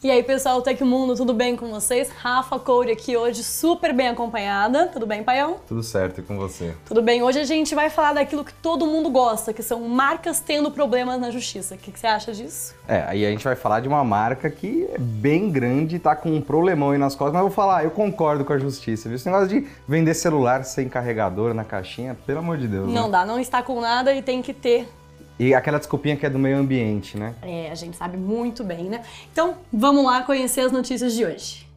E 0.00 0.12
aí, 0.12 0.22
pessoal, 0.22 0.62
Tecmundo, 0.62 1.16
tudo 1.16 1.34
bem 1.34 1.56
com 1.56 1.70
vocês? 1.70 2.08
Rafa 2.08 2.56
Coure 2.56 2.92
aqui 2.92 3.16
hoje, 3.16 3.42
super 3.42 3.92
bem 3.92 4.06
acompanhada. 4.06 4.86
Tudo 4.86 5.04
bem, 5.04 5.24
Paião? 5.24 5.56
Tudo 5.66 5.82
certo, 5.82 6.20
e 6.20 6.22
com 6.22 6.36
você? 6.36 6.72
Tudo 6.86 7.02
bem. 7.02 7.20
Hoje 7.20 7.40
a 7.40 7.44
gente 7.44 7.74
vai 7.74 7.90
falar 7.90 8.12
daquilo 8.12 8.44
que 8.44 8.52
todo 8.52 8.86
mundo 8.86 9.10
gosta, 9.10 9.52
que 9.52 9.60
são 9.60 9.80
marcas 9.88 10.38
tendo 10.38 10.70
problemas 10.70 11.20
na 11.20 11.32
justiça. 11.32 11.74
O 11.74 11.78
que, 11.78 11.90
que 11.90 11.98
você 11.98 12.06
acha 12.06 12.32
disso? 12.32 12.76
É, 12.86 13.02
aí 13.08 13.26
a 13.26 13.30
gente 13.30 13.42
vai 13.42 13.56
falar 13.56 13.80
de 13.80 13.88
uma 13.88 14.04
marca 14.04 14.48
que 14.48 14.88
é 14.92 14.98
bem 14.98 15.50
grande, 15.50 15.98
tá 15.98 16.14
com 16.14 16.30
um 16.30 16.40
problemão 16.40 16.92
aí 16.92 16.98
nas 16.98 17.16
costas, 17.16 17.32
mas 17.32 17.42
eu 17.42 17.48
vou 17.48 17.56
falar, 17.56 17.82
eu 17.82 17.90
concordo 17.90 18.44
com 18.44 18.52
a 18.52 18.58
justiça, 18.58 19.08
viu? 19.08 19.16
Esse 19.16 19.26
negócio 19.26 19.48
de 19.48 19.66
vender 19.88 20.14
celular 20.14 20.64
sem 20.64 20.88
carregador 20.88 21.52
na 21.52 21.64
caixinha, 21.64 22.16
pelo 22.24 22.38
amor 22.38 22.56
de 22.56 22.68
Deus. 22.68 22.88
Não 22.88 23.06
né? 23.06 23.10
dá, 23.10 23.26
não 23.26 23.40
está 23.40 23.64
com 23.64 23.80
nada 23.80 24.14
e 24.14 24.22
tem 24.22 24.42
que 24.42 24.54
ter 24.54 24.88
e 25.38 25.54
aquela 25.54 25.78
desculpinha 25.78 26.16
que 26.16 26.26
é 26.26 26.30
do 26.30 26.38
meio 26.38 26.58
ambiente, 26.58 27.16
né? 27.16 27.34
É, 27.42 27.70
a 27.70 27.74
gente 27.74 27.96
sabe 27.96 28.16
muito 28.16 28.64
bem, 28.64 28.84
né? 28.84 29.02
Então, 29.32 29.56
vamos 29.72 30.04
lá 30.04 30.22
conhecer 30.22 30.62
as 30.62 30.72
notícias 30.72 31.14
de 31.14 31.24
hoje. 31.24 31.68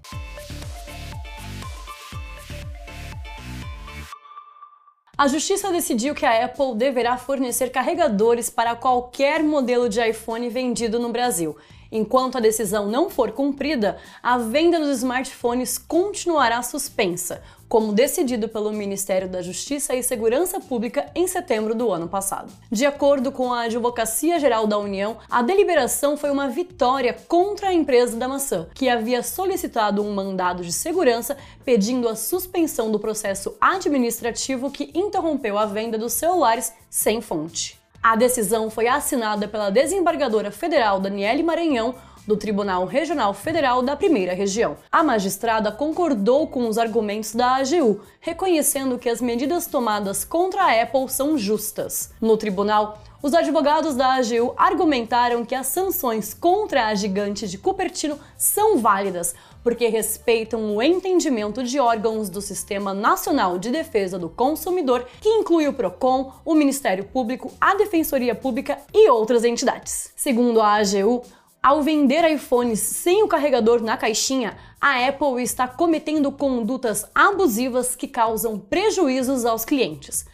A 5.17 5.27
justiça 5.27 5.71
decidiu 5.71 6.15
que 6.15 6.25
a 6.25 6.45
Apple 6.45 6.73
deverá 6.75 7.15
fornecer 7.15 7.69
carregadores 7.69 8.49
para 8.49 8.75
qualquer 8.75 9.43
modelo 9.43 9.87
de 9.87 10.01
iPhone 10.01 10.49
vendido 10.49 10.97
no 10.97 11.11
Brasil. 11.11 11.55
Enquanto 11.91 12.37
a 12.37 12.41
decisão 12.41 12.87
não 12.87 13.07
for 13.07 13.31
cumprida, 13.31 13.97
a 14.23 14.39
venda 14.39 14.79
dos 14.79 14.97
smartphones 14.97 15.77
continuará 15.77 16.63
suspensa, 16.63 17.43
como 17.71 17.93
decidido 17.93 18.49
pelo 18.49 18.73
Ministério 18.73 19.29
da 19.29 19.41
Justiça 19.41 19.95
e 19.95 20.03
Segurança 20.03 20.59
Pública 20.59 21.09
em 21.15 21.25
setembro 21.25 21.73
do 21.73 21.89
ano 21.89 22.05
passado. 22.05 22.51
De 22.69 22.85
acordo 22.85 23.31
com 23.31 23.53
a 23.53 23.61
Advocacia 23.61 24.37
Geral 24.41 24.67
da 24.67 24.77
União, 24.77 25.19
a 25.29 25.41
deliberação 25.41 26.17
foi 26.17 26.31
uma 26.31 26.49
vitória 26.49 27.15
contra 27.29 27.69
a 27.69 27.73
empresa 27.73 28.17
da 28.17 28.27
maçã, 28.27 28.67
que 28.75 28.89
havia 28.89 29.23
solicitado 29.23 30.03
um 30.03 30.13
mandado 30.13 30.63
de 30.63 30.73
segurança 30.73 31.37
pedindo 31.63 32.09
a 32.09 32.15
suspensão 32.17 32.91
do 32.91 32.99
processo 32.99 33.55
administrativo 33.61 34.69
que 34.69 34.91
interrompeu 34.93 35.57
a 35.57 35.65
venda 35.65 35.97
dos 35.97 36.11
celulares 36.11 36.73
sem 36.89 37.21
fonte. 37.21 37.79
A 38.03 38.15
decisão 38.15 38.69
foi 38.71 38.87
assinada 38.87 39.47
pela 39.47 39.69
desembargadora 39.69 40.51
federal 40.51 40.99
Daniele 40.99 41.43
Maranhão 41.43 41.95
do 42.27 42.37
Tribunal 42.37 42.85
Regional 42.85 43.33
Federal 43.33 43.81
da 43.81 43.95
Primeira 43.95 44.33
Região. 44.33 44.77
A 44.91 45.03
magistrada 45.03 45.71
concordou 45.71 46.47
com 46.47 46.67
os 46.67 46.77
argumentos 46.77 47.33
da 47.33 47.55
AGU, 47.55 48.01
reconhecendo 48.19 48.97
que 48.97 49.09
as 49.09 49.21
medidas 49.21 49.67
tomadas 49.67 50.23
contra 50.23 50.63
a 50.63 50.81
Apple 50.81 51.09
são 51.09 51.37
justas. 51.37 52.13
No 52.21 52.37
tribunal, 52.37 53.01
os 53.23 53.35
advogados 53.35 53.95
da 53.95 54.15
AGU 54.15 54.53
argumentaram 54.57 55.45
que 55.45 55.53
as 55.53 55.67
sanções 55.67 56.33
contra 56.33 56.87
a 56.87 56.95
gigante 56.95 57.47
de 57.47 57.57
Cupertino 57.57 58.17
são 58.35 58.79
válidas, 58.79 59.35
porque 59.63 59.87
respeitam 59.87 60.75
o 60.75 60.81
entendimento 60.81 61.63
de 61.63 61.79
órgãos 61.79 62.29
do 62.29 62.41
Sistema 62.41 62.95
Nacional 62.95 63.59
de 63.59 63.69
Defesa 63.69 64.17
do 64.17 64.27
Consumidor, 64.27 65.05
que 65.21 65.29
inclui 65.29 65.67
o 65.67 65.73
PROCON, 65.73 66.33
o 66.43 66.55
Ministério 66.55 67.03
Público, 67.03 67.51
a 67.61 67.75
Defensoria 67.75 68.33
Pública 68.33 68.79
e 68.91 69.07
outras 69.11 69.43
entidades. 69.43 70.11
Segundo 70.15 70.59
a 70.59 70.77
AGU, 70.77 71.21
ao 71.63 71.83
vender 71.83 72.27
iPhones 72.27 72.79
sem 72.79 73.21
o 73.21 73.27
carregador 73.27 73.83
na 73.83 73.95
caixinha, 73.95 74.57
a 74.79 75.07
Apple 75.07 75.43
está 75.43 75.67
cometendo 75.67 76.31
condutas 76.31 77.05
abusivas 77.13 77.95
que 77.95 78.07
causam 78.07 78.57
prejuízos 78.57 79.45
aos 79.45 79.63
clientes. 79.63 80.25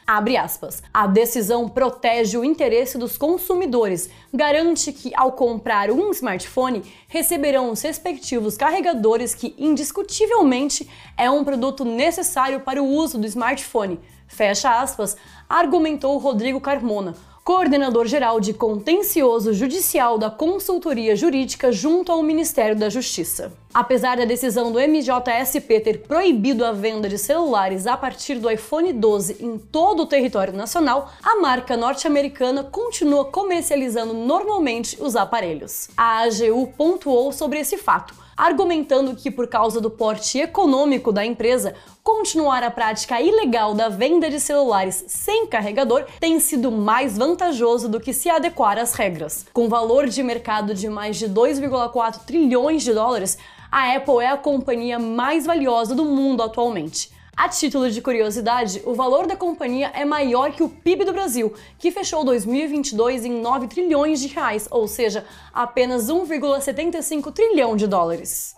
A 0.94 1.05
decisão 1.05 1.67
protege 1.67 2.38
o 2.38 2.45
interesse 2.45 2.98
dos 2.98 3.17
consumidores, 3.17 4.09
garante 4.33 4.94
que 4.94 5.14
ao 5.14 5.33
comprar 5.33 5.92
um 5.92 6.11
smartphone 6.11 6.81
receberão 7.09 7.72
os 7.72 7.81
respectivos 7.81 8.55
carregadores 8.55 9.36
que 9.36 9.53
indiscutivelmente 9.58 10.89
é 11.17 11.30
um 11.30 11.44
produto 11.44 11.83
necessário 11.83 12.61
para 12.61 12.81
o 12.81 12.88
uso 12.88 13.17
do 13.17 13.28
smartphone. 13.28 14.00
Fecha 14.30 14.80
aspas, 14.80 15.17
argumentou 15.50 16.17
Rodrigo 16.20 16.61
Carmona, 16.61 17.16
coordenador-geral 17.47 18.41
de 18.41 18.53
contencioso 18.53 19.53
judicial 19.53 20.17
da 20.17 20.30
consultoria 20.30 21.15
jurídica 21.15 21.71
junto 21.71 22.11
ao 22.11 22.21
Ministério 22.21 22.75
da 22.75 22.89
Justiça. 22.89 23.53
Apesar 23.73 24.17
da 24.17 24.25
decisão 24.25 24.69
do 24.69 24.81
MJSP 24.81 25.80
ter 25.80 25.99
proibido 25.99 26.65
a 26.65 26.73
venda 26.73 27.07
de 27.07 27.17
celulares 27.17 27.87
a 27.87 27.95
partir 27.95 28.36
do 28.36 28.52
iPhone 28.52 28.91
12 28.91 29.37
em 29.39 29.57
todo 29.57 30.03
o 30.03 30.05
território 30.05 30.53
nacional, 30.53 31.09
a 31.23 31.39
marca 31.39 31.77
norte-americana 31.77 32.65
continua 32.65 33.23
comercializando 33.23 34.13
normalmente 34.13 34.97
os 34.99 35.15
aparelhos. 35.15 35.87
A 35.95 36.23
AGU 36.23 36.73
pontuou 36.75 37.31
sobre 37.31 37.59
esse 37.59 37.77
fato 37.77 38.27
argumentando 38.37 39.15
que, 39.15 39.31
por 39.31 39.48
causa 39.48 39.81
do 39.81 39.89
porte 39.89 40.39
econômico 40.39 41.11
da 41.11 41.25
empresa, 41.25 41.73
continuar 42.03 42.61
a 42.64 42.70
prática 42.70 43.20
ilegal 43.20 43.73
da 43.73 43.89
venda 43.89 44.30
de 44.30 44.39
celulares 44.39 45.03
sem 45.08 45.48
carregador 45.48 46.05
tem 46.20 46.39
sido 46.39 46.71
mais 46.71 47.17
vantajoso 47.17 47.89
do 47.89 47.99
que 47.99 48.14
se 48.14 48.30
adequar 48.30 48.77
às 48.77 48.93
regras. 48.93 49.48
Com 49.52 49.67
valor 49.67 50.08
de 50.08 50.21
mercado 50.21 50.75
de 50.75 50.87
mais 50.87 51.17
de 51.17 51.27
2,4 51.27 52.25
trilhões 52.25 52.83
de 52.83 52.93
dólares, 52.93 53.39
a 53.71 53.95
Apple 53.95 54.23
é 54.23 54.30
a 54.30 54.37
companhia 54.37 54.99
mais 54.99 55.45
valiosa 55.45 55.95
do 55.95 56.05
mundo 56.05 56.43
atualmente. 56.43 57.17
A 57.37 57.48
título 57.48 57.92
de 57.92 58.02
curiosidade, 58.02 58.81
o 58.83 58.95
valor 58.95 59.27
da 59.27 59.36
companhia 59.36 59.92
é 59.93 60.03
maior 60.03 60.52
que 60.52 60.64
o 60.64 60.70
PIB 60.70 61.05
do 61.05 61.14
Brasil, 61.14 61.53
que 61.77 61.92
fechou 61.92 62.25
2022 62.25 63.25
em 63.25 63.42
9 63.42 63.67
trilhões 63.67 64.20
de 64.20 64.27
reais, 64.27 64.67
ou 64.71 64.87
seja, 64.87 65.23
apenas 65.53 66.08
1,75 66.08 67.31
trilhão 67.31 67.75
de 67.75 67.86
dólares. 67.86 68.55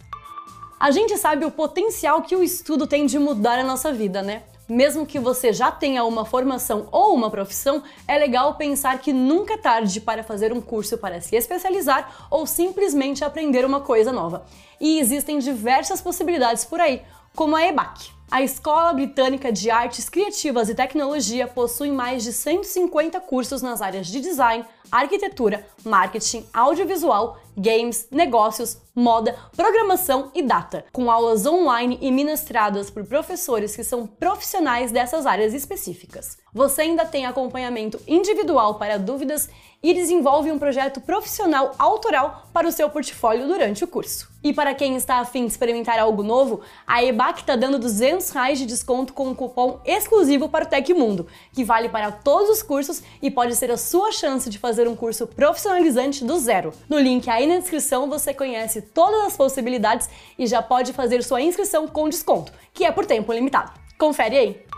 A 0.79 0.91
gente 0.91 1.17
sabe 1.17 1.43
o 1.43 1.51
potencial 1.51 2.21
que 2.21 2.37
o 2.37 2.41
estudo 2.41 2.87
tem 2.87 3.05
de 3.05 3.19
mudar 3.19 3.59
a 3.59 3.65
nossa 3.65 3.91
vida, 3.91 4.21
né? 4.21 4.43
Mesmo 4.67 5.05
que 5.05 5.19
você 5.19 5.51
já 5.51 5.69
tenha 5.69 6.05
uma 6.05 6.23
formação 6.23 6.87
ou 6.89 7.13
uma 7.13 7.29
profissão, 7.29 7.83
é 8.07 8.17
legal 8.17 8.55
pensar 8.55 8.99
que 8.99 9.11
nunca 9.11 9.55
é 9.55 9.57
tarde 9.57 9.99
para 9.99 10.23
fazer 10.23 10.53
um 10.53 10.61
curso 10.61 10.97
para 10.97 11.19
se 11.19 11.35
especializar 11.35 12.27
ou 12.31 12.47
simplesmente 12.47 13.25
aprender 13.25 13.65
uma 13.65 13.81
coisa 13.81 14.13
nova. 14.13 14.45
E 14.79 14.99
existem 14.99 15.37
diversas 15.37 15.99
possibilidades 15.99 16.63
por 16.63 16.79
aí, 16.79 17.01
como 17.35 17.57
a 17.57 17.65
EBAC. 17.65 18.18
A 18.31 18.43
Escola 18.43 18.93
Britânica 18.93 19.51
de 19.51 19.71
Artes 19.71 20.07
Criativas 20.07 20.69
e 20.69 20.75
Tecnologia 20.75 21.47
possui 21.47 21.89
mais 21.89 22.23
de 22.23 22.31
150 22.31 23.19
cursos 23.21 23.63
nas 23.63 23.81
áreas 23.81 24.05
de 24.05 24.21
design, 24.21 24.63
arquitetura, 24.91 25.65
marketing, 25.83 26.45
audiovisual, 26.53 27.39
games, 27.57 28.07
negócios, 28.11 28.77
moda, 28.99 29.35
programação 29.55 30.29
e 30.35 30.43
data, 30.43 30.85
com 30.91 31.09
aulas 31.09 31.45
online 31.45 31.97
e 32.01 32.11
ministradas 32.11 32.89
por 32.89 33.05
professores 33.05 33.75
que 33.75 33.83
são 33.83 34.05
profissionais 34.05 34.91
dessas 34.91 35.25
áreas 35.25 35.53
específicas. 35.53 36.37
Você 36.53 36.81
ainda 36.81 37.05
tem 37.05 37.25
acompanhamento 37.25 37.99
individual 38.07 38.75
para 38.75 38.99
dúvidas 38.99 39.49
e 39.81 39.93
desenvolve 39.93 40.51
um 40.51 40.59
projeto 40.59 40.99
profissional 40.99 41.73
autoral 41.79 42.49
para 42.51 42.67
o 42.67 42.71
seu 42.71 42.89
portfólio 42.89 43.47
durante 43.47 43.83
o 43.83 43.87
curso. 43.87 44.27
E 44.43 44.53
para 44.53 44.73
quem 44.73 44.95
está 44.95 45.15
afim 45.15 45.45
de 45.45 45.51
experimentar 45.51 45.99
algo 45.99 46.23
novo, 46.23 46.61
a 46.87 47.03
EBAC 47.03 47.41
está 47.41 47.55
dando 47.55 47.79
200 47.79 48.29
reais 48.29 48.57
de 48.57 48.65
desconto 48.65 49.13
com 49.13 49.27
um 49.27 49.35
cupom 49.35 49.79
exclusivo 49.85 50.47
para 50.47 50.65
o 50.65 50.67
Tecmundo, 50.67 51.27
que 51.53 51.63
vale 51.63 51.89
para 51.89 52.11
todos 52.11 52.49
os 52.49 52.63
cursos 52.63 53.03
e 53.21 53.29
pode 53.29 53.55
ser 53.55 53.69
a 53.71 53.77
sua 53.77 54.11
chance 54.11 54.49
de 54.49 54.57
fazer 54.57 54.87
um 54.87 54.95
curso 54.95 55.27
profissionalizante 55.27 56.23
do 56.23 56.39
zero. 56.39 56.73
No 56.87 56.99
link 56.99 57.29
aí 57.29 57.47
na 57.47 57.57
descrição 57.57 58.09
você 58.09 58.33
conhece 58.33 58.81
todas 58.93 59.27
as 59.27 59.37
possibilidades 59.37 60.09
e 60.37 60.47
já 60.47 60.61
pode 60.61 60.93
fazer 60.93 61.23
sua 61.23 61.41
inscrição 61.41 61.87
com 61.87 62.09
desconto, 62.09 62.51
que 62.73 62.85
é 62.85 62.91
por 62.91 63.05
tempo 63.05 63.33
limitado. 63.33 63.71
Confere 63.97 64.37
aí! 64.37 64.69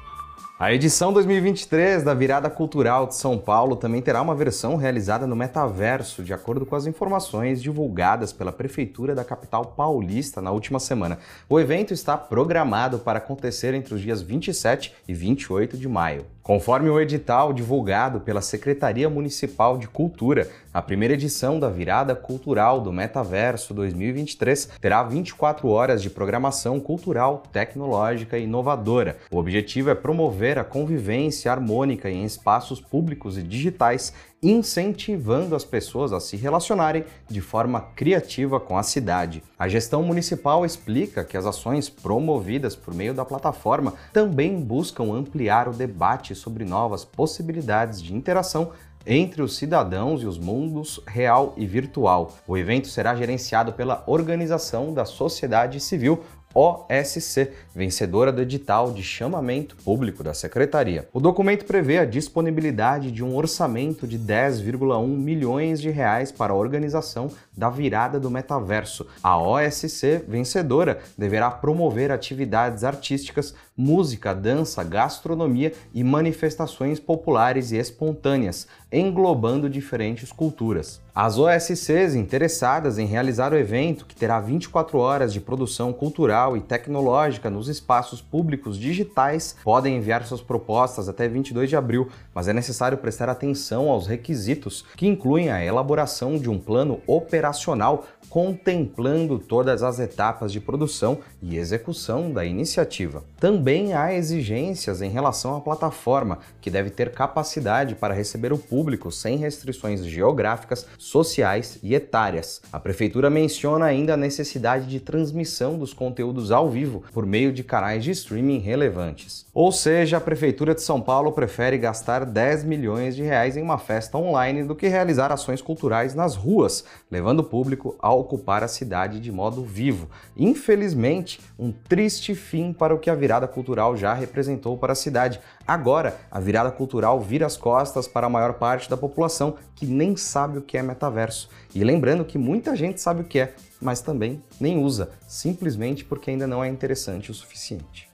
A 0.62 0.72
edição 0.72 1.12
2023 1.12 2.04
da 2.04 2.14
Virada 2.14 2.48
Cultural 2.48 3.08
de 3.08 3.16
São 3.16 3.36
Paulo 3.36 3.76
também 3.76 4.00
terá 4.00 4.22
uma 4.22 4.36
versão 4.36 4.76
realizada 4.76 5.26
no 5.26 5.36
metaverso, 5.36 6.24
de 6.24 6.36
acordo 6.36 6.68
com 6.68 6.76
as 6.76 6.86
informações 6.86 7.64
divulgadas 7.64 8.32
pela 8.32 8.52
Prefeitura 8.52 9.16
da 9.16 9.26
capital 9.26 9.66
paulista 9.66 10.40
na 10.40 10.52
última 10.52 10.80
semana. 10.80 11.18
O 11.50 11.60
evento 11.60 11.96
está 11.96 12.16
programado 12.16 13.00
para 13.00 13.18
acontecer 13.18 13.74
entre 13.74 13.96
os 13.96 14.02
dias 14.02 14.22
27 14.22 14.94
e 15.08 15.16
28 15.16 15.78
de 15.78 15.90
maio. 15.90 16.28
Conforme 16.52 16.90
o 16.90 17.00
edital 17.00 17.54
divulgado 17.54 18.20
pela 18.20 18.42
Secretaria 18.42 19.10
Municipal 19.10 19.78
de 19.78 19.88
Cultura, 19.88 20.50
a 20.74 20.82
primeira 20.82 21.14
edição 21.14 21.58
da 21.58 21.70
Virada 21.70 22.14
Cultural 22.14 22.82
do 22.82 22.92
Metaverso 22.92 23.74
2023 23.74 24.72
terá 24.82 25.02
24 25.02 25.70
horas 25.70 26.02
de 26.02 26.10
programação 26.10 26.78
cultural, 26.78 27.42
tecnológica 27.54 28.38
e 28.38 28.44
inovadora. 28.44 29.16
O 29.32 29.38
objetivo 29.38 29.92
é 29.92 29.96
promover 29.96 30.60
a 30.60 30.66
convivência 30.66 31.50
harmônica 31.50 32.10
em 32.10 32.26
espaços 32.26 32.82
públicos 32.82 33.38
e 33.38 33.44
digitais 33.44 34.14
incentivando 34.44 35.56
as 35.56 35.64
pessoas 35.64 36.12
a 36.12 36.20
se 36.20 36.36
relacionarem 36.36 37.06
de 37.30 37.40
forma 37.42 37.80
criativa 37.96 38.60
com 38.60 38.76
a 38.76 38.82
cidade. 38.82 39.44
A 39.58 39.68
gestão 39.68 40.02
municipal 40.02 40.66
explica 40.66 41.24
que 41.24 41.38
as 41.38 41.46
ações 41.46 41.90
promovidas 41.90 42.76
por 42.76 42.94
meio 42.94 43.14
da 43.14 43.24
plataforma 43.24 43.94
também 44.12 44.60
buscam 44.60 45.14
ampliar 45.14 45.68
o 45.68 45.74
debate 45.74 46.34
sobre 46.34 46.66
novas 46.66 47.06
possibilidades 47.06 48.02
de 48.02 48.16
interação 48.16 48.72
entre 49.06 49.42
os 49.42 49.58
cidadãos 49.58 50.22
e 50.22 50.26
os 50.26 50.38
mundos 50.38 51.00
real 51.08 51.54
e 51.58 51.66
virtual. 51.66 52.34
O 52.48 52.58
evento 52.58 52.88
será 52.88 53.16
gerenciado 53.16 53.74
pela 53.74 54.04
Organização 54.08 54.94
da 54.94 55.06
Sociedade 55.06 55.80
Civil 55.80 56.24
OSC, 56.54 57.50
vencedora 57.74 58.32
do 58.32 58.42
edital 58.42 58.92
de 58.92 59.02
chamamento 59.02 59.76
público 59.78 60.24
da 60.24 60.34
Secretaria. 60.34 61.08
O 61.14 61.20
documento 61.20 61.66
prevê 61.66 61.98
a 61.98 62.06
disponibilidade 62.06 63.12
de 63.12 63.24
um 63.24 63.36
orçamento 63.36 64.06
de 64.06 64.20
10,1 64.20 65.08
milhões 65.08 65.82
de 65.82 65.90
reais 65.90 66.32
para 66.32 66.54
a 66.54 66.56
organização 66.56 67.32
da 67.56 67.70
virada 67.70 68.20
do 68.20 68.30
metaverso. 68.30 69.08
A 69.24 69.42
OSC 69.42 70.24
vencedora 70.28 71.00
deverá 71.18 71.50
promover 71.50 72.12
atividades 72.12 72.84
artísticas, 72.84 73.54
música, 73.76 74.34
dança, 74.34 74.84
gastronomia 74.84 75.74
e 75.94 76.04
manifestações 76.04 77.00
populares 77.00 77.72
e 77.72 77.78
espontâneas, 77.78 78.68
englobando 78.92 79.70
diferentes 79.70 80.32
culturas. 80.32 81.02
As 81.14 81.38
OSCs 81.38 82.16
interessadas 82.16 82.98
em 82.98 83.06
realizar 83.06 83.52
o 83.52 83.58
evento, 83.58 84.06
que 84.06 84.16
terá 84.16 84.40
24 84.40 84.98
horas 84.98 85.34
de 85.34 85.42
produção 85.42 85.92
cultural 85.92 86.56
e 86.56 86.62
tecnológica 86.62 87.50
nos 87.50 87.68
espaços 87.68 88.22
públicos 88.22 88.80
digitais, 88.80 89.58
podem 89.62 89.98
enviar 89.98 90.24
suas 90.24 90.40
propostas 90.40 91.10
até 91.10 91.28
22 91.28 91.70
de 91.70 91.76
abril, 91.76 92.08
mas 92.34 92.48
é 92.48 92.54
necessário 92.54 92.98
prestar 92.98 93.28
atenção 93.28 93.90
aos 93.90 94.08
requisitos, 94.08 94.86
que 94.96 95.06
incluem 95.06 95.52
a 95.52 95.62
elaboração 95.62 96.38
de 96.38 96.50
um 96.50 96.58
plano 96.58 97.02
operacional 97.06 98.06
contemplando 98.30 99.38
todas 99.38 99.84
as 99.84 100.00
etapas 100.00 100.50
de 100.50 100.62
produção 100.62 101.20
e 101.42 101.58
execução 101.58 102.32
da 102.32 102.46
iniciativa. 102.46 103.22
Também 103.42 103.96
há 103.96 104.14
exigências 104.14 105.02
em 105.02 105.10
relação 105.10 105.56
à 105.56 105.60
plataforma, 105.60 106.38
que 106.62 106.70
deve 106.70 106.92
ter 106.92 107.12
capacidade 107.12 107.96
para 107.96 108.14
receber 108.14 108.54
o 108.54 108.58
público 108.58 109.12
sem 109.12 109.36
restrições 109.36 110.06
geográficas, 110.06 110.86
sociais 110.96 111.80
e 111.82 111.96
etárias. 111.96 112.62
A 112.72 112.80
prefeitura 112.80 113.32
menciona 113.32 113.86
ainda 113.86 114.14
a 114.14 114.18
necessidade 114.18 114.86
de 114.86 115.00
transmissão 115.00 115.76
dos 115.76 115.92
conteúdos 115.92 116.52
ao 116.52 116.70
vivo 116.70 117.04
por 117.12 117.26
meio 117.26 117.52
de 117.52 117.64
canais 117.64 118.04
de 118.04 118.12
streaming 118.12 118.60
relevantes. 118.60 119.44
Ou 119.56 119.72
seja, 119.72 120.18
a 120.18 120.22
prefeitura 120.22 120.76
de 120.76 120.84
São 120.84 121.02
Paulo 121.02 121.32
prefere 121.32 121.80
gastar 121.80 122.26
10 122.26 122.64
milhões 122.64 123.16
de 123.16 123.24
reais 123.24 123.58
em 123.58 123.64
uma 123.64 123.80
festa 123.80 124.20
online 124.20 124.64
do 124.64 124.76
que 124.76 124.88
realizar 124.88 125.32
ações 125.32 125.64
culturais 125.64 126.14
nas 126.14 126.36
ruas, 126.36 126.86
levando 127.10 127.40
o 127.40 127.44
público 127.44 127.96
ao 127.98 128.20
ocupar 128.20 128.64
a 128.64 128.68
cidade 128.68 129.20
de 129.20 129.32
modo 129.32 129.64
vivo. 129.64 130.08
Infelizmente, 130.38 131.42
um 131.58 131.72
triste 131.72 132.36
fim 132.36 132.72
para 132.72 132.94
o 132.94 133.00
que 133.00 133.10
a 133.10 133.16
virada 133.32 133.48
cultural 133.48 133.96
já 133.96 134.14
representou 134.14 134.78
para 134.78 134.92
a 134.92 134.96
cidade. 134.96 135.40
Agora, 135.66 136.18
a 136.30 136.38
virada 136.38 136.70
cultural 136.70 137.18
vira 137.22 137.46
as 137.46 137.56
costas 137.56 138.06
para 138.06 138.28
a 138.28 138.30
maior 138.30 138.56
parte 138.56 138.90
da 138.90 138.98
população 138.98 139.56
que 139.74 139.86
nem 139.86 140.18
sabe 140.18 140.58
o 140.58 140.62
que 140.62 140.78
é 140.78 140.84
metaverso. 140.84 141.48
E 141.74 141.82
lembrando 141.82 142.26
que 142.26 142.38
muita 142.38 142.76
gente 142.76 143.00
sabe 143.00 143.22
o 143.22 143.24
que 143.24 143.40
é, 143.40 143.54
mas 143.82 144.02
também 144.02 144.44
nem 144.60 144.84
usa, 144.84 145.12
simplesmente 145.30 146.04
porque 146.04 146.30
ainda 146.30 146.46
não 146.46 146.62
é 146.62 146.68
interessante 146.68 147.32
o 147.32 147.34
suficiente. 147.34 148.12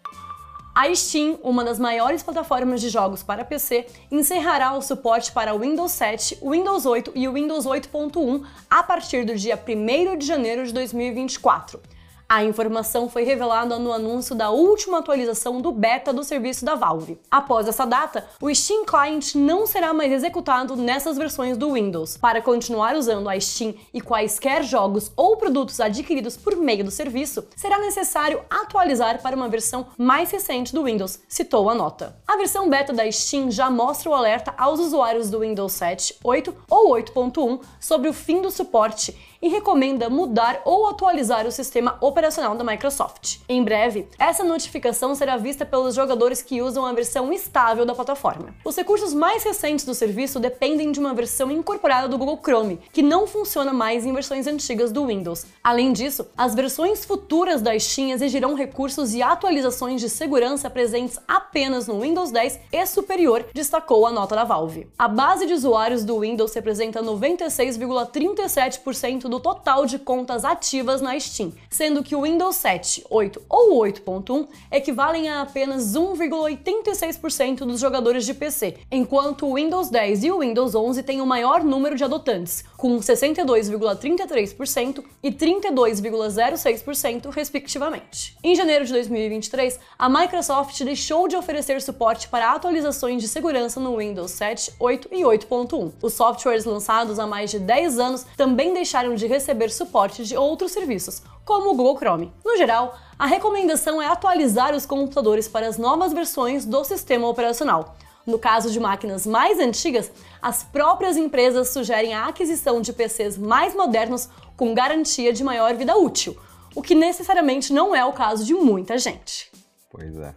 A 0.75 0.93
Steam, 0.93 1.39
uma 1.41 1.65
das 1.65 1.79
maiores 1.79 2.21
plataformas 2.21 2.79
de 2.79 2.89
jogos 2.89 3.23
para 3.23 3.43
PC, 3.43 3.87
encerrará 4.11 4.73
o 4.73 4.83
suporte 4.83 5.31
para 5.31 5.57
Windows 5.57 5.93
7, 5.93 6.37
Windows 6.43 6.85
8 6.85 7.13
e 7.15 7.27
Windows 7.27 7.65
8.1 7.65 8.45
a 8.69 8.83
partir 8.83 9.25
do 9.25 9.35
dia 9.35 9.57
1 9.57 10.15
de 10.19 10.27
janeiro 10.27 10.63
de 10.63 10.71
2024. 10.71 11.81
A 12.29 12.43
informação 12.43 13.09
foi 13.09 13.23
revelada 13.23 13.79
no 13.79 13.93
anúncio 13.93 14.35
da 14.35 14.49
última 14.49 14.97
atualização 14.97 15.61
do 15.61 15.71
beta 15.71 16.11
do 16.11 16.25
serviço 16.25 16.65
da 16.65 16.75
Valve. 16.75 17.17
Após 17.31 17.69
essa 17.69 17.85
data, 17.85 18.27
o 18.41 18.53
Steam 18.53 18.83
Client 18.83 19.35
não 19.35 19.65
será 19.65 19.93
mais 19.93 20.11
executado 20.11 20.75
nessas 20.75 21.17
versões 21.17 21.55
do 21.55 21.71
Windows. 21.71 22.17
Para 22.17 22.41
continuar 22.41 22.97
usando 22.97 23.29
a 23.29 23.39
Steam 23.39 23.75
e 23.93 24.01
quaisquer 24.01 24.61
jogos 24.61 25.09
ou 25.15 25.37
produtos 25.37 25.79
adquiridos 25.79 26.35
por 26.35 26.57
meio 26.57 26.83
do 26.83 26.91
serviço, 26.91 27.47
será 27.55 27.79
necessário 27.79 28.41
atualizar 28.49 29.21
para 29.21 29.35
uma 29.35 29.47
versão 29.47 29.87
mais 29.97 30.29
recente 30.29 30.73
do 30.73 30.83
Windows, 30.83 31.21
citou 31.29 31.69
a 31.69 31.75
nota. 31.75 32.21
A 32.27 32.35
versão 32.35 32.69
beta 32.69 32.91
da 32.91 33.09
Steam 33.09 33.49
já 33.49 33.69
mostra 33.69 34.09
o 34.09 34.13
alerta 34.13 34.53
aos 34.57 34.81
usuários 34.81 35.29
do 35.29 35.39
Windows 35.39 35.71
7, 35.71 36.17
8 36.21 36.53
ou 36.69 36.91
8.1 36.93 37.61
sobre 37.79 38.09
o 38.09 38.13
fim 38.13 38.41
do 38.41 38.51
suporte 38.51 39.15
e 39.41 39.47
recomenda 39.47 40.09
mudar 40.09 40.61
ou 40.65 40.87
atualizar 40.87 41.45
o 41.45 41.51
sistema 41.51 41.97
operacional 42.01 42.55
da 42.55 42.63
Microsoft. 42.63 43.39
Em 43.47 43.63
breve, 43.63 44.07
essa 44.17 44.43
notificação 44.43 45.13
será 45.15 45.37
vista 45.37 45.65
pelos 45.65 45.95
jogadores 45.95 46.41
que 46.41 46.61
usam 46.61 46.85
a 46.85 46.93
versão 46.93 47.31
estável 47.31 47.85
da 47.85 47.95
plataforma. 47.95 48.53
Os 48.65 48.75
recursos 48.75 49.13
mais 49.13 49.43
recentes 49.43 49.85
do 49.85 49.93
serviço 49.93 50.39
dependem 50.39 50.91
de 50.91 50.99
uma 50.99 51.13
versão 51.13 51.51
incorporada 51.51 52.07
do 52.07 52.17
Google 52.17 52.39
Chrome, 52.43 52.79
que 52.91 53.01
não 53.01 53.27
funciona 53.27 53.73
mais 53.73 54.05
em 54.05 54.13
versões 54.13 54.47
antigas 54.47 54.91
do 54.91 55.05
Windows. 55.05 55.45
Além 55.63 55.93
disso, 55.93 56.27
as 56.37 56.55
versões 56.55 57.05
futuras 57.05 57.61
da 57.61 57.77
Steam 57.77 58.11
exigirão 58.11 58.55
recursos 58.55 59.13
e 59.13 59.21
atualizações 59.21 60.01
de 60.01 60.09
segurança 60.09 60.69
presentes 60.69 61.19
apenas 61.27 61.87
no 61.87 62.01
Windows 62.01 62.31
10 62.31 62.59
e 62.71 62.85
superior, 62.85 63.45
destacou 63.53 64.05
a 64.05 64.11
nota 64.11 64.35
da 64.35 64.43
Valve. 64.43 64.87
A 64.97 65.07
base 65.07 65.45
de 65.45 65.53
usuários 65.53 66.03
do 66.03 66.19
Windows 66.19 66.53
representa 66.53 67.03
96,37% 67.03 69.26
do 69.27 69.39
total 69.39 69.85
de 69.85 69.99
contas 69.99 70.43
ativas 70.45 71.01
na 71.01 71.19
Steam, 71.19 71.51
sendo 71.69 72.03
que 72.03 72.15
o 72.15 72.23
Windows 72.23 72.55
7, 72.55 73.05
8 73.09 73.41
ou 73.49 73.81
8.1 73.81 74.47
equivalem 74.71 75.27
a 75.29 75.41
apenas 75.41 75.93
1,86% 75.93 77.59
dos 77.59 77.79
jogadores 77.79 78.25
de 78.25 78.33
PC, 78.33 78.77
enquanto 78.91 79.47
o 79.47 79.53
Windows 79.55 79.89
10 79.89 80.23
e 80.23 80.31
o 80.31 80.39
Windows 80.39 80.73
11 80.75 81.03
têm 81.03 81.21
o 81.21 81.25
maior 81.25 81.63
número 81.63 81.95
de 81.95 82.03
adotantes, 82.03 82.63
com 82.75 82.97
62,33% 82.97 85.03
e 85.23 85.31
32,06% 85.31 87.29
respectivamente. 87.29 88.35
Em 88.43 88.55
janeiro 88.55 88.85
de 88.85 88.91
2023, 88.93 89.79
a 89.97 90.09
Microsoft 90.09 90.83
deixou 90.83 91.27
de 91.27 91.35
oferecer 91.35 91.81
suporte 91.81 92.27
para 92.27 92.51
atualizações 92.51 93.19
de 93.21 93.27
segurança 93.27 93.79
no 93.79 93.97
Windows 93.97 94.31
7, 94.31 94.73
8 94.79 95.09
e 95.11 95.23
8.1. 95.23 95.93
Os 96.01 96.13
softwares 96.13 96.65
lançados 96.65 97.19
há 97.19 97.27
mais 97.27 97.51
de 97.51 97.59
10 97.59 97.99
anos 97.99 98.25
também 98.35 98.73
deixaram 98.73 99.13
de 99.17 99.27
receber 99.27 99.69
suporte 99.69 100.23
de 100.23 100.37
outros 100.37 100.71
serviços, 100.71 101.21
como 101.43 101.71
o 101.71 101.75
Google 101.75 101.97
Chrome. 101.97 102.31
No 102.45 102.55
geral, 102.55 102.97
a 103.17 103.25
recomendação 103.25 104.01
é 104.01 104.07
atualizar 104.07 104.75
os 104.75 104.85
computadores 104.85 105.47
para 105.47 105.67
as 105.67 105.77
novas 105.77 106.13
versões 106.13 106.65
do 106.65 106.83
sistema 106.83 107.27
operacional. 107.27 107.97
No 108.25 108.37
caso 108.37 108.69
de 108.69 108.79
máquinas 108.79 109.25
mais 109.25 109.57
antigas, 109.59 110.11
as 110.41 110.61
próprias 110.61 111.17
empresas 111.17 111.69
sugerem 111.69 112.13
a 112.13 112.27
aquisição 112.27 112.81
de 112.81 112.93
PCs 112.93 113.37
mais 113.37 113.73
modernos 113.73 114.29
com 114.55 114.73
garantia 114.73 115.31
de 115.31 115.43
maior 115.43 115.73
vida 115.75 115.95
útil, 115.97 116.37
o 116.75 116.81
que 116.81 116.93
necessariamente 116.93 117.73
não 117.73 117.95
é 117.95 118.05
o 118.05 118.13
caso 118.13 118.43
de 118.43 118.53
muita 118.53 118.97
gente. 118.97 119.49
Pois 119.89 120.15
é. 120.17 120.35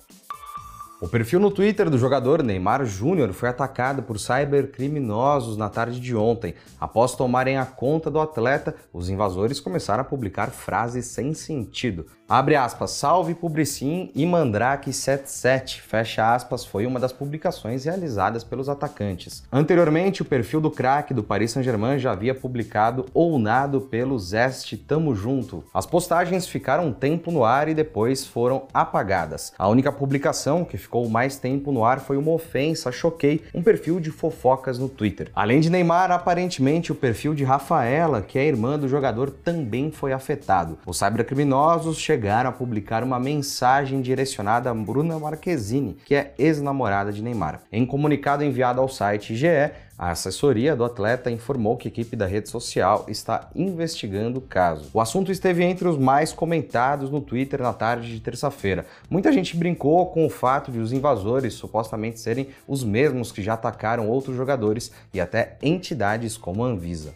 O 1.00 1.08
perfil 1.08 1.40
no 1.40 1.50
Twitter 1.50 1.88
do 1.88 1.96
jogador 1.96 2.42
Neymar 2.42 2.84
Júnior 2.84 3.32
foi 3.32 3.48
atacado 3.48 4.02
por 4.02 4.18
cybercriminosos 4.18 5.56
na 5.56 5.70
tarde 5.70 5.98
de 5.98 6.14
ontem. 6.14 6.54
Após 6.78 7.16
tomarem 7.16 7.56
a 7.56 7.64
conta 7.64 8.10
do 8.10 8.20
atleta, 8.20 8.74
os 8.92 9.08
invasores 9.08 9.60
começaram 9.60 10.02
a 10.02 10.04
publicar 10.04 10.50
frases 10.50 11.06
sem 11.06 11.32
sentido. 11.32 12.04
Abre 12.28 12.54
aspas, 12.54 12.92
salve 12.92 13.34
Publicim 13.34 14.12
e 14.14 14.24
Mandrake77, 14.24 15.80
fecha 15.80 16.32
aspas, 16.32 16.64
foi 16.64 16.86
uma 16.86 17.00
das 17.00 17.12
publicações 17.12 17.86
realizadas 17.86 18.44
pelos 18.44 18.68
atacantes. 18.68 19.42
Anteriormente, 19.50 20.22
o 20.22 20.24
perfil 20.24 20.60
do 20.60 20.70
craque 20.70 21.12
do 21.12 21.24
Paris 21.24 21.50
Saint-Germain 21.50 21.98
já 21.98 22.12
havia 22.12 22.32
publicado 22.32 23.06
Ounado 23.12 23.80
pelo 23.80 24.16
Zeste 24.16 24.76
Tamo 24.76 25.12
Junto. 25.12 25.64
As 25.74 25.86
postagens 25.86 26.46
ficaram 26.46 26.86
um 26.86 26.92
tempo 26.92 27.32
no 27.32 27.42
ar 27.42 27.68
e 27.68 27.74
depois 27.74 28.24
foram 28.24 28.68
apagadas. 28.72 29.52
A 29.58 29.66
única 29.66 29.90
publicação 29.90 30.64
que 30.64 30.78
ficou 30.78 30.89
mais 31.08 31.36
tempo 31.36 31.70
no 31.70 31.84
ar 31.84 32.00
foi 32.00 32.16
uma 32.16 32.32
ofensa 32.32 32.90
Choquei, 32.90 33.42
um 33.54 33.62
perfil 33.62 34.00
de 34.00 34.10
fofocas 34.10 34.78
no 34.78 34.88
Twitter. 34.88 35.30
Além 35.34 35.60
de 35.60 35.70
Neymar, 35.70 36.10
aparentemente 36.10 36.92
o 36.92 36.94
perfil 36.94 37.34
de 37.34 37.44
Rafaela, 37.44 38.22
que 38.22 38.38
é 38.38 38.46
irmã 38.46 38.78
do 38.78 38.88
jogador, 38.88 39.30
também 39.30 39.90
foi 39.90 40.12
afetado. 40.12 40.78
Os 40.86 40.98
cybercriminosos 40.98 41.98
chegaram 41.98 42.50
a 42.50 42.52
publicar 42.52 43.04
uma 43.04 43.20
mensagem 43.20 44.00
direcionada 44.00 44.70
a 44.70 44.74
Bruna 44.74 45.18
Marquezine, 45.18 45.96
que 46.04 46.14
é 46.14 46.34
ex-namorada 46.38 47.12
de 47.12 47.22
Neymar. 47.22 47.60
Em 47.70 47.86
comunicado 47.86 48.44
enviado 48.44 48.80
ao 48.80 48.88
site 48.88 49.36
GE, 49.36 49.70
a 50.00 50.12
assessoria 50.12 50.74
do 50.74 50.82
atleta 50.82 51.30
informou 51.30 51.76
que 51.76 51.86
a 51.86 51.90
equipe 51.90 52.16
da 52.16 52.24
rede 52.24 52.48
social 52.48 53.04
está 53.06 53.50
investigando 53.54 54.38
o 54.38 54.42
caso. 54.42 54.88
O 54.94 55.00
assunto 55.00 55.30
esteve 55.30 55.62
entre 55.62 55.86
os 55.86 55.98
mais 55.98 56.32
comentados 56.32 57.10
no 57.10 57.20
Twitter 57.20 57.60
na 57.60 57.74
tarde 57.74 58.10
de 58.10 58.18
terça-feira. 58.18 58.86
Muita 59.10 59.30
gente 59.30 59.54
brincou 59.54 60.06
com 60.06 60.24
o 60.24 60.30
fato 60.30 60.72
de 60.72 60.78
os 60.78 60.94
invasores 60.94 61.52
supostamente 61.52 62.18
serem 62.18 62.48
os 62.66 62.82
mesmos 62.82 63.30
que 63.30 63.42
já 63.42 63.52
atacaram 63.52 64.08
outros 64.08 64.34
jogadores 64.34 64.90
e 65.12 65.20
até 65.20 65.58
entidades 65.60 66.34
como 66.34 66.64
a 66.64 66.68
Anvisa 66.68 67.14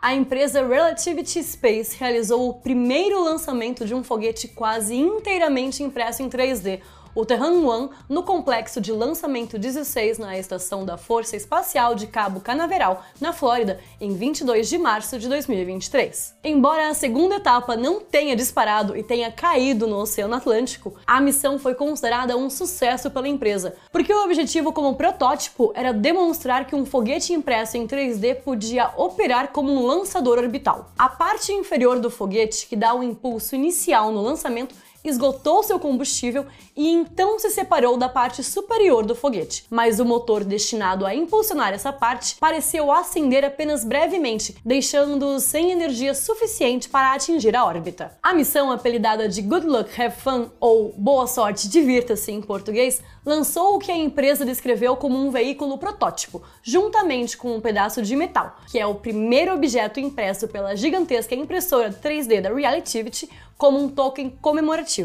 a 0.00 0.14
empresa 0.14 0.64
Relativity 0.64 1.42
Space 1.42 1.96
realizou 1.98 2.48
o 2.48 2.54
primeiro 2.54 3.22
lançamento 3.22 3.84
de 3.84 3.94
um 3.94 4.04
foguete 4.04 4.46
quase 4.46 4.94
inteiramente 4.94 5.82
impresso 5.82 6.22
em 6.22 6.28
3D, 6.28 6.80
o 7.18 7.26
Terran 7.26 7.66
One 7.66 7.90
no 8.08 8.22
complexo 8.22 8.80
de 8.80 8.92
lançamento 8.92 9.58
16 9.58 10.18
na 10.18 10.38
estação 10.38 10.84
da 10.84 10.96
Força 10.96 11.34
Espacial 11.34 11.96
de 11.96 12.06
Cabo 12.06 12.38
Canaveral, 12.38 13.02
na 13.20 13.32
Flórida, 13.32 13.80
em 14.00 14.14
22 14.14 14.68
de 14.68 14.78
março 14.78 15.18
de 15.18 15.28
2023. 15.28 16.36
Embora 16.44 16.88
a 16.88 16.94
segunda 16.94 17.34
etapa 17.34 17.76
não 17.76 17.98
tenha 17.98 18.36
disparado 18.36 18.96
e 18.96 19.02
tenha 19.02 19.32
caído 19.32 19.88
no 19.88 19.96
Oceano 19.96 20.36
Atlântico, 20.36 20.94
a 21.04 21.20
missão 21.20 21.58
foi 21.58 21.74
considerada 21.74 22.36
um 22.36 22.48
sucesso 22.48 23.10
pela 23.10 23.26
empresa, 23.26 23.74
porque 23.90 24.14
o 24.14 24.22
objetivo 24.22 24.72
como 24.72 24.94
protótipo 24.94 25.72
era 25.74 25.92
demonstrar 25.92 26.66
que 26.66 26.76
um 26.76 26.86
foguete 26.86 27.32
impresso 27.32 27.76
em 27.76 27.84
3D 27.84 28.36
podia 28.42 28.92
operar 28.96 29.48
como 29.48 29.72
um 29.72 29.84
lançador 29.84 30.38
orbital. 30.38 30.92
A 30.96 31.08
parte 31.08 31.50
inferior 31.50 31.98
do 31.98 32.12
foguete, 32.12 32.68
que 32.68 32.76
dá 32.76 32.94
o 32.94 33.02
impulso 33.02 33.56
inicial 33.56 34.12
no 34.12 34.22
lançamento, 34.22 34.72
esgotou 35.08 35.62
seu 35.62 35.78
combustível 35.78 36.46
e 36.76 36.88
então 36.88 37.38
se 37.38 37.50
separou 37.50 37.96
da 37.96 38.08
parte 38.08 38.42
superior 38.42 39.04
do 39.04 39.14
foguete. 39.14 39.64
Mas 39.70 39.98
o 39.98 40.04
motor 40.04 40.44
destinado 40.44 41.06
a 41.06 41.14
impulsionar 41.14 41.72
essa 41.72 41.92
parte 41.92 42.36
pareceu 42.36 42.92
acender 42.92 43.44
apenas 43.44 43.84
brevemente, 43.84 44.56
deixando-o 44.64 45.40
sem 45.40 45.72
energia 45.72 46.14
suficiente 46.14 46.88
para 46.88 47.12
atingir 47.12 47.56
a 47.56 47.64
órbita. 47.64 48.16
A 48.22 48.34
missão, 48.34 48.70
apelidada 48.70 49.28
de 49.28 49.42
Good 49.42 49.66
Luck 49.66 50.00
Have 50.00 50.16
Fun 50.16 50.50
ou 50.60 50.94
Boa 50.96 51.26
Sorte 51.26 51.68
Divirta-se 51.68 52.30
em 52.30 52.40
português, 52.40 53.02
lançou 53.24 53.74
o 53.74 53.78
que 53.78 53.92
a 53.92 53.96
empresa 53.96 54.44
descreveu 54.44 54.96
como 54.96 55.18
um 55.18 55.30
veículo 55.30 55.78
protótipo, 55.78 56.42
juntamente 56.62 57.36
com 57.36 57.54
um 57.54 57.60
pedaço 57.60 58.02
de 58.02 58.16
metal, 58.16 58.56
que 58.70 58.78
é 58.78 58.86
o 58.86 58.94
primeiro 58.94 59.52
objeto 59.54 60.00
impresso 60.00 60.48
pela 60.48 60.74
gigantesca 60.74 61.34
impressora 61.34 61.92
3D 61.92 62.40
da 62.40 62.52
Relativity 62.52 63.28
como 63.58 63.78
um 63.78 63.88
token 63.88 64.30
comemorativo. 64.40 64.97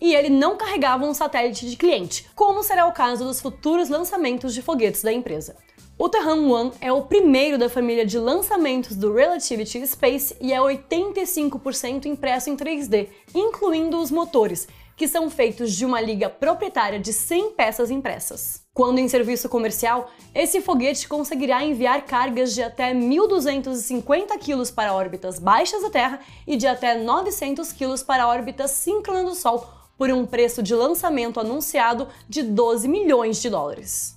E 0.00 0.14
ele 0.14 0.28
não 0.28 0.56
carregava 0.56 1.04
um 1.04 1.14
satélite 1.14 1.68
de 1.68 1.76
cliente, 1.76 2.26
como 2.34 2.62
será 2.62 2.86
o 2.86 2.92
caso 2.92 3.24
dos 3.24 3.40
futuros 3.40 3.88
lançamentos 3.88 4.54
de 4.54 4.62
foguetes 4.62 5.02
da 5.02 5.12
empresa. 5.12 5.56
O 5.98 6.08
Terran 6.08 6.48
One 6.48 6.72
é 6.80 6.92
o 6.92 7.02
primeiro 7.02 7.58
da 7.58 7.68
família 7.68 8.06
de 8.06 8.18
lançamentos 8.18 8.94
do 8.94 9.12
Relativity 9.12 9.84
Space 9.84 10.36
e 10.40 10.52
é 10.52 10.58
85% 10.58 12.06
impresso 12.06 12.48
em 12.50 12.56
3D, 12.56 13.08
incluindo 13.34 14.00
os 14.00 14.08
motores, 14.08 14.68
que 14.96 15.08
são 15.08 15.28
feitos 15.28 15.72
de 15.72 15.84
uma 15.84 16.00
liga 16.00 16.30
proprietária 16.30 17.00
de 17.00 17.12
100 17.12 17.50
peças 17.54 17.90
impressas. 17.90 18.67
Quando 18.78 19.00
em 19.00 19.08
serviço 19.08 19.48
comercial, 19.48 20.08
esse 20.32 20.60
foguete 20.60 21.08
conseguirá 21.08 21.64
enviar 21.64 22.02
cargas 22.02 22.54
de 22.54 22.62
até 22.62 22.94
1.250 22.94 24.38
kg 24.38 24.72
para 24.72 24.94
órbitas 24.94 25.40
baixas 25.40 25.82
da 25.82 25.90
Terra 25.90 26.20
e 26.46 26.56
de 26.56 26.64
até 26.64 26.96
900 26.96 27.72
kg 27.72 28.04
para 28.06 28.28
órbitas 28.28 28.70
síncrona 28.70 29.24
do 29.24 29.34
Sol, 29.34 29.68
por 29.96 30.12
um 30.12 30.24
preço 30.24 30.62
de 30.62 30.76
lançamento 30.76 31.40
anunciado 31.40 32.06
de 32.28 32.40
12 32.40 32.86
milhões 32.86 33.42
de 33.42 33.50
dólares. 33.50 34.16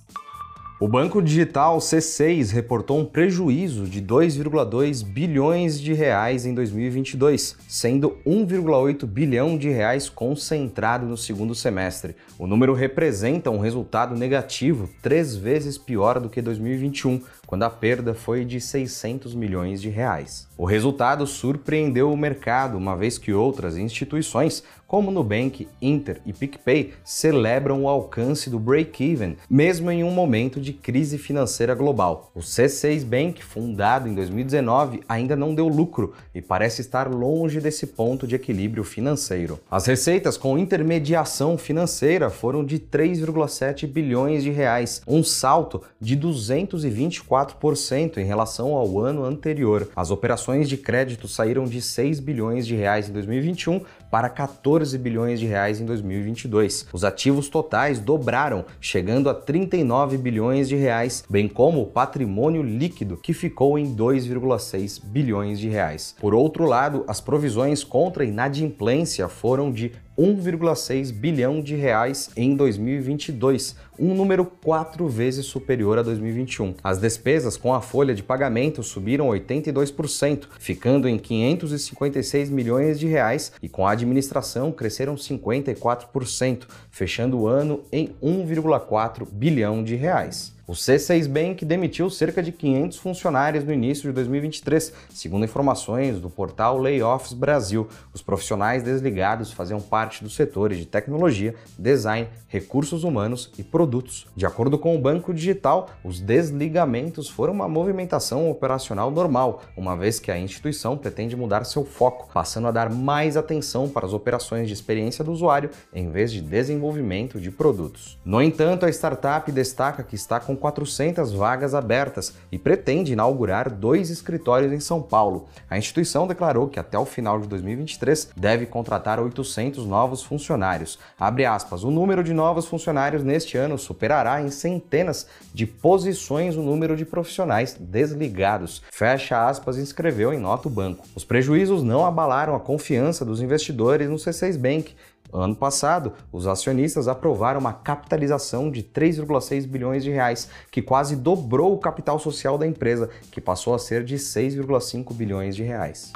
O 0.82 0.88
banco 0.88 1.22
digital 1.22 1.78
C6 1.78 2.50
reportou 2.50 2.98
um 2.98 3.04
prejuízo 3.04 3.84
de 3.84 4.02
2,2 4.02 5.04
bilhões 5.04 5.80
de 5.80 5.92
reais 5.92 6.44
em 6.44 6.52
2022, 6.52 7.56
sendo 7.68 8.18
1,8 8.26 9.06
bilhão 9.06 9.56
de 9.56 9.68
reais 9.68 10.08
concentrado 10.08 11.06
no 11.06 11.16
segundo 11.16 11.54
semestre. 11.54 12.16
O 12.36 12.48
número 12.48 12.74
representa 12.74 13.48
um 13.48 13.60
resultado 13.60 14.16
negativo, 14.16 14.90
três 15.00 15.36
vezes 15.36 15.78
pior 15.78 16.18
do 16.18 16.28
que 16.28 16.42
2021, 16.42 17.20
quando 17.46 17.62
a 17.62 17.70
perda 17.70 18.12
foi 18.12 18.44
de 18.44 18.60
600 18.60 19.36
milhões 19.36 19.80
de 19.80 19.88
reais. 19.88 20.48
O 20.58 20.64
resultado 20.64 21.28
surpreendeu 21.28 22.12
o 22.12 22.16
mercado, 22.16 22.76
uma 22.76 22.96
vez 22.96 23.18
que 23.18 23.32
outras 23.32 23.76
instituições, 23.76 24.64
como 24.92 25.10
Nubank, 25.10 25.66
Inter 25.80 26.20
e 26.26 26.34
PicPay, 26.34 26.92
celebram 27.02 27.84
o 27.84 27.88
alcance 27.88 28.50
do 28.50 28.58
break-even, 28.58 29.38
mesmo 29.48 29.90
em 29.90 30.04
um 30.04 30.10
momento 30.10 30.60
de 30.60 30.74
crise 30.74 31.16
financeira 31.16 31.74
global. 31.74 32.30
O 32.34 32.40
C6 32.40 33.02
Bank, 33.02 33.42
fundado 33.42 34.06
em 34.06 34.14
2019, 34.14 35.00
ainda 35.08 35.34
não 35.34 35.54
deu 35.54 35.66
lucro 35.66 36.12
e 36.34 36.42
parece 36.42 36.82
estar 36.82 37.10
longe 37.10 37.58
desse 37.58 37.86
ponto 37.86 38.26
de 38.26 38.34
equilíbrio 38.34 38.84
financeiro. 38.84 39.58
As 39.70 39.86
receitas 39.86 40.36
com 40.36 40.58
intermediação 40.58 41.56
financeira 41.56 42.28
foram 42.28 42.62
de 42.62 42.78
3,7 42.78 43.86
bilhões 43.86 44.42
de 44.42 44.50
reais, 44.50 45.00
um 45.08 45.24
salto 45.24 45.80
de 45.98 46.14
224% 46.18 48.18
em 48.18 48.24
relação 48.24 48.74
ao 48.74 48.98
ano 48.98 49.24
anterior. 49.24 49.88
As 49.96 50.10
operações 50.10 50.68
de 50.68 50.76
crédito 50.76 51.26
saíram 51.26 51.64
de 51.64 51.80
6 51.80 52.20
bilhões 52.20 52.66
de 52.66 52.76
reais 52.76 53.08
em 53.08 53.12
2021 53.14 53.80
para 54.12 54.28
14 54.28 54.98
bilhões 54.98 55.40
de 55.40 55.46
reais 55.46 55.80
em 55.80 55.86
2022. 55.86 56.88
Os 56.92 57.02
ativos 57.02 57.48
totais 57.48 57.98
dobraram, 57.98 58.66
chegando 58.78 59.30
a 59.30 59.34
39 59.34 60.18
bilhões 60.18 60.68
de 60.68 60.76
reais, 60.76 61.24
bem 61.30 61.48
como 61.48 61.80
o 61.80 61.86
patrimônio 61.86 62.62
líquido, 62.62 63.16
que 63.16 63.32
ficou 63.32 63.78
em 63.78 63.96
2,6 63.96 65.02
bilhões 65.02 65.58
de 65.58 65.70
reais. 65.70 66.14
Por 66.20 66.34
outro 66.34 66.66
lado, 66.66 67.06
as 67.08 67.22
provisões 67.22 67.82
contra 67.82 68.22
inadimplência 68.22 69.30
foram 69.30 69.72
de 69.72 69.92
1,6 70.18 71.12
bilhão 71.12 71.60
de 71.60 71.74
reais 71.74 72.30
em 72.36 72.54
2022, 72.54 73.76
um 73.98 74.14
número 74.14 74.44
quatro 74.44 75.08
vezes 75.08 75.46
superior 75.46 75.98
a 75.98 76.02
2021. 76.02 76.74
As 76.82 76.98
despesas 76.98 77.56
com 77.56 77.72
a 77.72 77.80
folha 77.80 78.14
de 78.14 78.22
pagamento 78.22 78.82
subiram 78.82 79.28
82%, 79.28 80.48
ficando 80.58 81.08
em 81.08 81.18
556 81.18 82.50
milhões 82.50 82.98
de 82.98 83.06
reais, 83.06 83.52
e 83.62 83.68
com 83.68 83.86
a 83.86 83.92
administração 83.92 84.70
cresceram 84.72 85.14
54%, 85.14 86.64
fechando 86.90 87.40
o 87.40 87.46
ano 87.46 87.84
em 87.90 88.14
1,4 88.22 89.26
bilhão 89.30 89.82
de 89.82 89.94
reais. 89.94 90.52
O 90.72 90.74
C6 90.74 91.28
Bank 91.28 91.66
demitiu 91.66 92.08
cerca 92.08 92.42
de 92.42 92.50
500 92.50 92.96
funcionários 92.96 93.62
no 93.62 93.74
início 93.74 94.08
de 94.08 94.14
2023, 94.14 94.90
segundo 95.10 95.44
informações 95.44 96.18
do 96.18 96.30
portal 96.30 96.78
Layoffs 96.78 97.34
Brasil. 97.34 97.86
Os 98.14 98.22
profissionais 98.22 98.82
desligados 98.82 99.52
faziam 99.52 99.82
parte 99.82 100.24
dos 100.24 100.34
setores 100.34 100.78
de 100.78 100.86
tecnologia, 100.86 101.54
design, 101.78 102.26
recursos 102.48 103.04
humanos 103.04 103.52
e 103.58 103.62
produtos. 103.62 104.26
De 104.34 104.46
acordo 104.46 104.78
com 104.78 104.96
o 104.96 104.98
Banco 104.98 105.34
Digital, 105.34 105.90
os 106.02 106.20
desligamentos 106.20 107.28
foram 107.28 107.52
uma 107.52 107.68
movimentação 107.68 108.50
operacional 108.50 109.10
normal, 109.10 109.60
uma 109.76 109.94
vez 109.94 110.18
que 110.18 110.30
a 110.30 110.38
instituição 110.38 110.96
pretende 110.96 111.36
mudar 111.36 111.64
seu 111.64 111.84
foco, 111.84 112.30
passando 112.32 112.68
a 112.68 112.70
dar 112.70 112.88
mais 112.88 113.36
atenção 113.36 113.90
para 113.90 114.06
as 114.06 114.14
operações 114.14 114.68
de 114.68 114.72
experiência 114.72 115.22
do 115.22 115.32
usuário 115.32 115.68
em 115.92 116.08
vez 116.08 116.32
de 116.32 116.40
desenvolvimento 116.40 117.38
de 117.38 117.50
produtos. 117.50 118.18
No 118.24 118.40
entanto, 118.40 118.86
a 118.86 118.88
startup 118.88 119.52
destaca 119.52 120.02
que 120.02 120.14
está 120.14 120.40
com 120.40 120.61
400 120.62 121.32
vagas 121.32 121.74
abertas 121.74 122.34
e 122.50 122.58
pretende 122.58 123.12
inaugurar 123.12 123.68
dois 123.68 124.08
escritórios 124.10 124.72
em 124.72 124.78
São 124.78 125.02
Paulo. 125.02 125.48
A 125.68 125.76
instituição 125.76 126.26
declarou 126.26 126.68
que 126.68 126.78
até 126.78 126.96
o 126.96 127.04
final 127.04 127.40
de 127.40 127.48
2023 127.48 128.30
deve 128.36 128.64
contratar 128.64 129.18
800 129.18 129.84
novos 129.84 130.22
funcionários. 130.22 130.98
Aspas, 131.18 131.82
o 131.82 131.90
número 131.90 132.22
de 132.22 132.32
novos 132.32 132.66
funcionários 132.66 133.24
neste 133.24 133.58
ano 133.58 133.76
superará 133.76 134.40
em 134.40 134.50
centenas 134.50 135.26
de 135.52 135.66
posições 135.66 136.56
o 136.56 136.62
número 136.62 136.96
de 136.96 137.04
profissionais 137.04 137.76
desligados. 137.78 138.82
Fecha 138.90 139.48
aspas, 139.48 139.76
escreveu 139.76 140.32
em 140.32 140.38
nota 140.38 140.68
o 140.68 140.70
banco. 140.70 141.04
Os 141.16 141.24
prejuízos 141.24 141.82
não 141.82 142.06
abalaram 142.06 142.54
a 142.54 142.60
confiança 142.60 143.24
dos 143.24 143.42
investidores 143.42 144.08
no 144.08 144.16
C6 144.16 144.56
Bank, 144.56 144.94
Ano 145.32 145.56
passado, 145.56 146.12
os 146.30 146.46
acionistas 146.46 147.08
aprovaram 147.08 147.58
uma 147.58 147.72
capitalização 147.72 148.70
de 148.70 148.82
3,6 148.82 149.66
bilhões 149.66 150.04
de 150.04 150.10
reais, 150.10 150.50
que 150.70 150.82
quase 150.82 151.16
dobrou 151.16 151.72
o 151.72 151.78
capital 151.78 152.18
social 152.18 152.58
da 152.58 152.66
empresa, 152.66 153.08
que 153.30 153.40
passou 153.40 153.74
a 153.74 153.78
ser 153.78 154.04
de 154.04 154.16
6,5 154.16 155.14
bilhões 155.14 155.56
de 155.56 155.62
reais. 155.62 156.12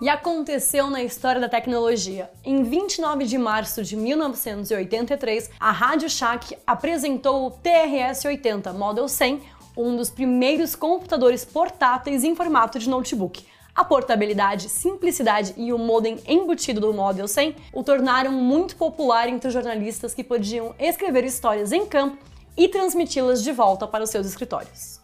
E 0.00 0.08
aconteceu 0.08 0.90
na 0.90 1.02
história 1.02 1.40
da 1.40 1.48
tecnologia. 1.48 2.30
Em 2.44 2.64
29 2.64 3.24
de 3.24 3.38
março 3.38 3.84
de 3.84 3.96
1983, 3.96 5.50
a 5.58 5.70
Rádio 5.70 6.08
Shack 6.08 6.56
apresentou 6.66 7.46
o 7.46 7.50
TRS-80 7.50 8.72
Model 8.74 9.08
100, 9.08 9.40
um 9.76 9.96
dos 9.96 10.10
primeiros 10.10 10.74
computadores 10.74 11.44
portáteis 11.44 12.24
em 12.24 12.34
formato 12.34 12.78
de 12.78 12.88
notebook. 12.88 13.44
A 13.78 13.84
portabilidade, 13.84 14.68
simplicidade 14.68 15.54
e 15.56 15.72
o 15.72 15.78
modem 15.78 16.18
embutido 16.26 16.80
do 16.80 16.92
Model 16.92 17.28
100 17.28 17.54
o 17.72 17.84
tornaram 17.84 18.32
muito 18.32 18.74
popular 18.74 19.28
entre 19.28 19.46
os 19.46 19.54
jornalistas 19.54 20.12
que 20.12 20.24
podiam 20.24 20.74
escrever 20.80 21.22
histórias 21.22 21.70
em 21.70 21.86
campo 21.86 22.18
e 22.56 22.66
transmiti-las 22.66 23.40
de 23.40 23.52
volta 23.52 23.86
para 23.86 24.02
os 24.02 24.10
seus 24.10 24.26
escritórios. 24.26 24.98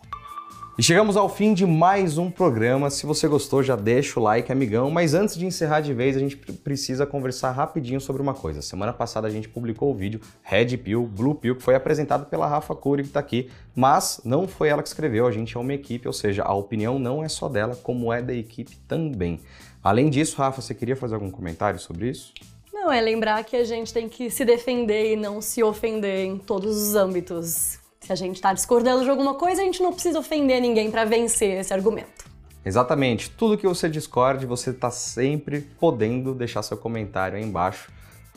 E 0.76 0.83
chegamos 0.83 1.16
ao 1.16 1.28
fim 1.28 1.54
de 1.54 1.64
mais 1.64 2.19
um 2.19 2.28
programa. 2.28 2.90
Se 2.90 3.07
você 3.07 3.28
gostou, 3.28 3.62
já 3.62 3.76
deixa 3.76 4.19
o 4.19 4.23
like, 4.25 4.50
amigão. 4.50 4.90
Mas 4.90 5.14
antes 5.14 5.37
de 5.37 5.47
encerrar 5.47 5.81
de 5.81 5.95
vez, 5.95 6.16
a 6.16 6.19
gente 6.19 6.37
precisa 6.37 7.07
conversar 7.07 7.52
rapidinho 7.52 8.00
sobre 8.00 8.21
uma 8.21 8.35
coisa. 8.35 8.61
Semana 8.61 8.93
passada 8.93 9.28
a 9.28 9.31
gente 9.31 9.49
publicou 9.49 9.93
o 9.93 9.95
vídeo 9.95 10.21
Red 10.43 10.76
Pill, 10.78 11.07
Blue 11.07 11.37
Pill, 11.37 11.54
que 11.54 11.62
foi 11.62 11.76
apresentado 11.76 12.26
pela 12.26 12.49
Rafa 12.49 12.75
Cury, 12.75 13.04
que 13.04 13.11
está 13.11 13.21
aqui. 13.21 13.49
Mas 13.73 14.21
não 14.25 14.49
foi 14.49 14.66
ela 14.66 14.83
que 14.83 14.88
escreveu, 14.88 15.28
a 15.28 15.31
gente 15.31 15.57
é 15.57 15.61
uma 15.61 15.73
equipe, 15.73 16.09
ou 16.09 16.12
seja, 16.12 16.43
a 16.43 16.52
opinião 16.52 16.99
não 16.99 17.23
é 17.23 17.28
só 17.28 17.49
dela, 17.49 17.78
como 17.81 18.12
é 18.12 18.21
da 18.21 18.35
equipe 18.35 18.76
também. 18.88 19.38
Além 19.81 20.11
disso, 20.11 20.38
Rafa, 20.38 20.61
você 20.61 20.75
queria 20.75 20.97
fazer 20.97 21.14
algum 21.14 21.31
comentário 21.31 21.78
sobre 21.78 22.11
isso? 22.11 22.35
Não, 22.73 22.90
é 22.90 23.00
lembrar 23.00 23.45
que 23.45 23.54
a 23.54 23.62
gente 23.62 23.95
tem 23.95 24.09
que 24.09 24.28
se 24.28 24.45
defender 24.45 25.12
e 25.12 25.16
não 25.16 25.40
se 25.40 25.62
ofender 25.62 26.26
em 26.26 26.37
todos 26.37 26.76
os 26.76 26.97
âmbitos. 26.97 27.84
Se 28.04 28.12
a 28.12 28.16
gente 28.16 28.37
está 28.37 28.52
discordando 28.52 29.02
de 29.02 29.08
alguma 29.08 29.32
coisa, 29.32 29.62
a 29.62 29.64
gente 29.64 29.82
não 29.82 29.90
precisa 29.90 30.18
ofender 30.18 30.61
ninguém 30.61 30.90
para 30.90 31.06
vencer 31.06 31.58
esse 31.58 31.73
argumento. 31.73 32.26
Exatamente. 32.62 33.30
Tudo 33.30 33.56
que 33.56 33.66
você 33.66 33.88
discorde, 33.88 34.44
você 34.44 34.70
está 34.70 34.90
sempre 34.90 35.62
podendo 35.80 36.34
deixar 36.34 36.62
seu 36.62 36.76
comentário 36.76 37.38
aí 37.38 37.42
embaixo 37.42 37.90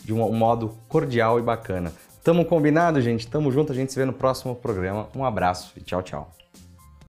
de 0.06 0.14
um 0.14 0.32
modo 0.32 0.78
cordial 0.88 1.38
e 1.38 1.42
bacana. 1.42 1.92
Tamo 2.24 2.46
combinado, 2.46 3.02
gente? 3.02 3.28
Tamo 3.28 3.52
junto, 3.52 3.74
a 3.74 3.76
gente 3.76 3.92
se 3.92 4.00
vê 4.00 4.06
no 4.06 4.14
próximo 4.14 4.56
programa. 4.56 5.10
Um 5.14 5.26
abraço 5.26 5.74
e 5.76 5.82
tchau, 5.82 6.02
tchau. 6.02 6.32